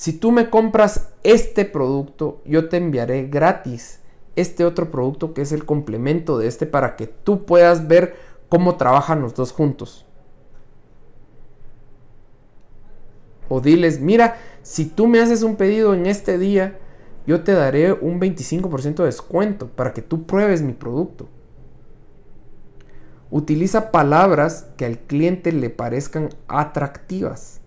si 0.00 0.14
tú 0.14 0.32
me 0.32 0.48
compras 0.48 1.10
este 1.24 1.66
producto, 1.66 2.40
yo 2.46 2.70
te 2.70 2.78
enviaré 2.78 3.28
gratis 3.28 4.00
este 4.34 4.64
otro 4.64 4.90
producto 4.90 5.34
que 5.34 5.42
es 5.42 5.52
el 5.52 5.66
complemento 5.66 6.38
de 6.38 6.46
este 6.46 6.64
para 6.64 6.96
que 6.96 7.06
tú 7.06 7.44
puedas 7.44 7.86
ver 7.86 8.16
cómo 8.48 8.76
trabajan 8.76 9.20
los 9.20 9.34
dos 9.34 9.52
juntos. 9.52 10.06
O 13.50 13.60
diles, 13.60 14.00
mira, 14.00 14.38
si 14.62 14.86
tú 14.86 15.06
me 15.06 15.20
haces 15.20 15.42
un 15.42 15.56
pedido 15.56 15.92
en 15.92 16.06
este 16.06 16.38
día, 16.38 16.78
yo 17.26 17.44
te 17.44 17.52
daré 17.52 17.92
un 17.92 18.18
25% 18.18 18.94
de 18.94 19.04
descuento 19.04 19.68
para 19.68 19.92
que 19.92 20.00
tú 20.00 20.24
pruebes 20.24 20.62
mi 20.62 20.72
producto. 20.72 21.28
Utiliza 23.30 23.90
palabras 23.90 24.66
que 24.78 24.86
al 24.86 24.98
cliente 25.00 25.52
le 25.52 25.68
parezcan 25.68 26.30
atractivas 26.48 27.60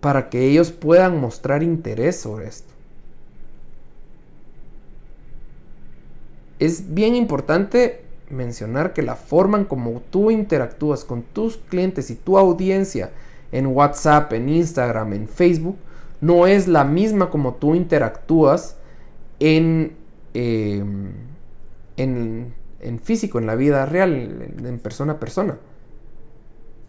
para 0.00 0.28
que 0.28 0.46
ellos 0.46 0.72
puedan 0.72 1.20
mostrar 1.20 1.62
interés 1.62 2.16
sobre 2.20 2.48
esto. 2.48 2.72
Es 6.58 6.94
bien 6.94 7.14
importante 7.14 8.02
mencionar 8.30 8.92
que 8.92 9.02
la 9.02 9.14
forma 9.16 9.58
en 9.58 9.64
como 9.64 10.02
tú 10.10 10.30
interactúas 10.30 11.04
con 11.04 11.22
tus 11.22 11.56
clientes 11.56 12.10
y 12.10 12.14
tu 12.14 12.38
audiencia 12.38 13.10
en 13.52 13.66
WhatsApp, 13.66 14.32
en 14.32 14.48
Instagram, 14.48 15.12
en 15.12 15.28
Facebook, 15.28 15.76
no 16.20 16.46
es 16.46 16.66
la 16.66 16.84
misma 16.84 17.30
como 17.30 17.54
tú 17.54 17.74
interactúas 17.74 18.76
en, 19.38 19.96
em, 20.34 21.12
en, 21.96 22.54
en, 22.80 22.98
físico, 23.00 23.38
en 23.38 23.46
la 23.46 23.54
vida 23.54 23.86
real, 23.86 24.12
en, 24.64 24.78
persona 24.78 25.14
a 25.14 25.20
persona. 25.20 25.58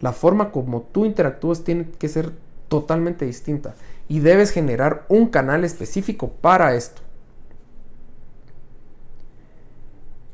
La 0.00 0.12
forma 0.12 0.50
como 0.50 0.82
tú 0.82 1.04
interactúas 1.04 1.64
tiene 1.64 1.88
que 1.98 2.08
ser 2.08 2.32
totalmente 2.68 3.24
distinta 3.24 3.74
y 4.08 4.20
debes 4.20 4.50
generar 4.50 5.04
un 5.08 5.28
canal 5.28 5.64
específico 5.64 6.30
para 6.30 6.74
esto. 6.74 7.02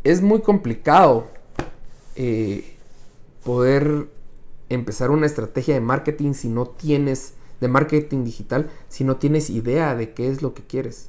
Es 0.05 0.21
muy 0.21 0.43
complicado 0.43 1.29
eh, 2.17 2.77
poder 3.43 4.09
empezar 4.69 5.11
una 5.11 5.27
estrategia 5.27 5.75
de 5.75 5.81
marketing 5.81 6.35
si 6.35 6.49
no 6.49 6.67
tienes 6.67 7.35
de 7.61 7.69
marketing 7.69 8.25
digital 8.25 8.71
si 8.89 9.05
no 9.05 9.17
tienes 9.17 9.49
idea 9.49 9.95
de 9.95 10.13
qué 10.13 10.29
es 10.29 10.43
lo 10.43 10.55
que 10.55 10.63
quieres. 10.63 11.09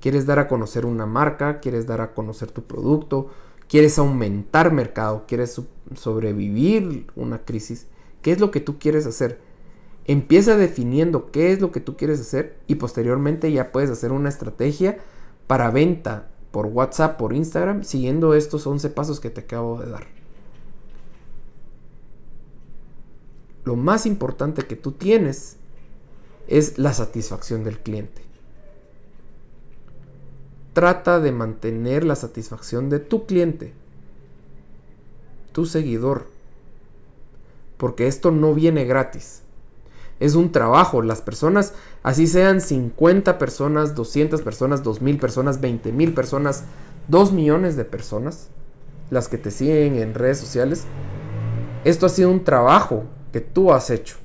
Quieres 0.00 0.26
dar 0.26 0.38
a 0.38 0.46
conocer 0.46 0.86
una 0.86 1.06
marca, 1.06 1.58
quieres 1.60 1.86
dar 1.86 2.00
a 2.00 2.14
conocer 2.14 2.50
tu 2.52 2.62
producto, 2.62 3.30
quieres 3.68 3.98
aumentar 3.98 4.72
mercado, 4.72 5.24
quieres 5.26 5.60
sobrevivir 5.96 7.06
una 7.16 7.44
crisis. 7.44 7.86
¿Qué 8.22 8.30
es 8.30 8.38
lo 8.38 8.50
que 8.50 8.60
tú 8.60 8.78
quieres 8.78 9.06
hacer? 9.06 9.40
Empieza 10.08 10.56
definiendo 10.56 11.30
qué 11.30 11.52
es 11.52 11.60
lo 11.60 11.70
que 11.70 11.80
tú 11.80 11.98
quieres 11.98 12.18
hacer 12.18 12.56
y 12.66 12.76
posteriormente 12.76 13.52
ya 13.52 13.72
puedes 13.72 13.90
hacer 13.90 14.10
una 14.10 14.30
estrategia 14.30 14.96
para 15.46 15.70
venta 15.70 16.30
por 16.50 16.64
WhatsApp, 16.64 17.18
por 17.18 17.34
Instagram, 17.34 17.84
siguiendo 17.84 18.32
estos 18.32 18.66
11 18.66 18.88
pasos 18.88 19.20
que 19.20 19.28
te 19.28 19.42
acabo 19.42 19.78
de 19.78 19.90
dar. 19.90 20.06
Lo 23.64 23.76
más 23.76 24.06
importante 24.06 24.62
que 24.62 24.76
tú 24.76 24.92
tienes 24.92 25.58
es 26.46 26.78
la 26.78 26.94
satisfacción 26.94 27.62
del 27.62 27.78
cliente. 27.78 28.22
Trata 30.72 31.20
de 31.20 31.32
mantener 31.32 32.04
la 32.04 32.16
satisfacción 32.16 32.88
de 32.88 32.98
tu 32.98 33.26
cliente, 33.26 33.74
tu 35.52 35.66
seguidor, 35.66 36.28
porque 37.76 38.06
esto 38.06 38.30
no 38.30 38.54
viene 38.54 38.86
gratis. 38.86 39.42
Es 40.20 40.34
un 40.34 40.52
trabajo. 40.52 41.02
Las 41.02 41.20
personas, 41.20 41.74
así 42.02 42.26
sean 42.26 42.60
50 42.60 43.38
personas, 43.38 43.94
200 43.94 44.42
personas, 44.42 44.82
2000 44.82 45.18
personas, 45.18 45.60
20 45.60 45.92
mil 45.92 46.14
personas, 46.14 46.64
2 47.08 47.32
millones 47.32 47.76
de 47.76 47.84
personas, 47.84 48.48
las 49.10 49.28
que 49.28 49.38
te 49.38 49.50
siguen 49.50 49.96
en 49.96 50.14
redes 50.14 50.38
sociales, 50.38 50.84
esto 51.84 52.06
ha 52.06 52.08
sido 52.08 52.30
un 52.30 52.44
trabajo 52.44 53.04
que 53.32 53.40
tú 53.40 53.72
has 53.72 53.90
hecho. 53.90 54.16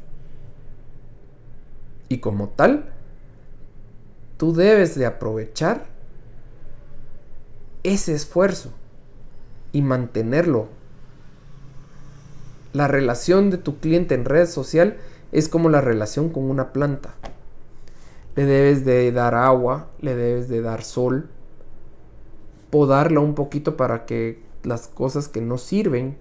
Y 2.10 2.18
como 2.20 2.50
tal, 2.50 2.92
tú 4.38 4.54
debes 4.54 4.96
de 4.96 5.06
aprovechar 5.06 5.86
ese 7.84 8.14
esfuerzo 8.14 8.72
y 9.72 9.82
mantenerlo. 9.82 10.68
La 12.72 12.88
relación 12.88 13.52
de 13.52 13.58
tu 13.58 13.80
cliente 13.80 14.16
en 14.16 14.26
red 14.26 14.48
social 14.48 14.98
es 15.34 15.50
como 15.50 15.70
la 15.70 15.82
relación 15.82 16.30
con 16.30 16.50
una 16.50 16.72
planta. 16.72 17.16
Le 18.36 18.46
debes 18.46 18.86
de 18.86 19.12
dar 19.12 19.36
agua, 19.36 19.90
le 20.00 20.16
debes 20.16 20.48
de 20.48 20.62
dar 20.62 20.84
sol, 20.84 21.30
podarla 22.70 23.20
un 23.20 23.36
poquito 23.36 23.76
para 23.76 24.06
que 24.06 24.42
las 24.64 24.88
cosas 24.88 25.28
que 25.28 25.42
no 25.42 25.58
sirven, 25.58 26.18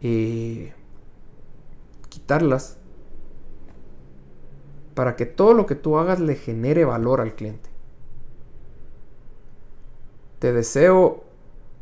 eh, 0.00 0.72
quitarlas 2.08 2.78
para 4.94 5.16
que 5.16 5.26
todo 5.26 5.54
lo 5.54 5.66
que 5.66 5.74
tú 5.74 5.98
hagas 5.98 6.20
le 6.20 6.34
genere 6.34 6.84
valor 6.84 7.20
al 7.20 7.34
cliente. 7.34 7.68
Te 10.38 10.52
deseo 10.52 11.24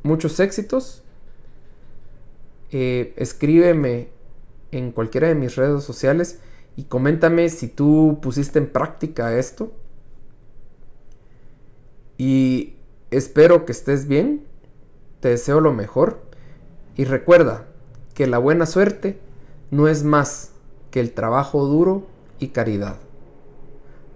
muchos 0.03 0.41
éxitos. 0.41 1.03
Eh, 2.71 3.15
escríbeme 3.17 4.11
en 4.73 4.93
cualquiera 4.93 5.29
de 5.29 5.35
mis 5.35 5.57
redes 5.57 5.85
sociales 5.85 6.41
y 6.77 6.85
coméntame 6.85 7.49
si 7.49 7.69
tú 7.69 8.19
pusiste 8.23 8.59
en 8.59 8.69
práctica 8.69 9.37
esto. 9.37 9.73
Y 12.17 12.77
espero 13.11 13.65
que 13.65 13.73
estés 13.73 14.07
bien. 14.07 14.45
Te 15.21 15.31
deseo 15.31 15.61
lo 15.61 15.73
mejor. 15.73 16.21
Y 16.97 17.05
recuerda 17.05 17.67
que 18.15 18.27
la 18.27 18.39
buena 18.39 18.67
suerte 18.67 19.19
no 19.71 19.89
es 19.89 20.05
más 20.05 20.53
que 20.91 21.01
el 21.01 21.13
trabajo 21.13 21.65
duro 21.67 22.07
y 22.39 22.49
caridad. 22.49 22.97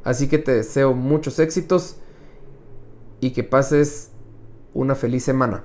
Así 0.05 0.29
que 0.29 0.39
te 0.39 0.53
deseo 0.53 0.95
muchos 0.95 1.39
éxitos 1.39 1.97
y 3.21 3.31
que 3.33 3.45
pases 3.45 4.11
una 4.75 4.95
feliz 4.95 5.25
semana. 5.25 5.65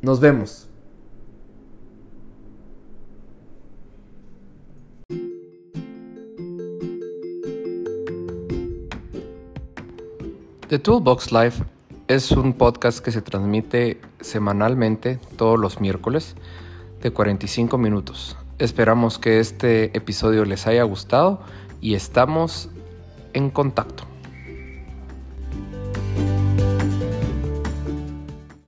Nos 0.00 0.20
vemos. 0.20 0.67
The 10.68 10.78
Toolbox 10.78 11.32
Live 11.32 11.54
es 12.08 12.30
un 12.30 12.52
podcast 12.52 12.98
que 12.98 13.10
se 13.10 13.22
transmite 13.22 14.02
semanalmente 14.20 15.18
todos 15.38 15.58
los 15.58 15.80
miércoles 15.80 16.36
de 17.00 17.10
45 17.10 17.78
minutos. 17.78 18.36
Esperamos 18.58 19.18
que 19.18 19.40
este 19.40 19.96
episodio 19.96 20.44
les 20.44 20.66
haya 20.66 20.82
gustado 20.82 21.40
y 21.80 21.94
estamos 21.94 22.68
en 23.32 23.48
contacto. 23.48 24.07